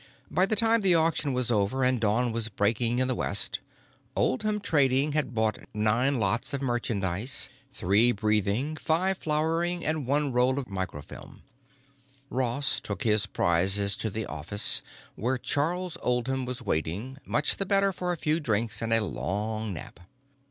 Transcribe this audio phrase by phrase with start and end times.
[0.31, 3.59] By the time the auction was over and dawn was breaking in the west,
[4.15, 10.29] Oldham Trading had bought nine lots of merchandise: three breathing, five flowering, and one a
[10.31, 11.43] roll of microfilm.
[12.31, 14.81] Ross took his prizes to the office
[15.13, 19.71] where Charles Oldham was waiting, much the better for a few drinks and a long
[19.71, 19.99] nap.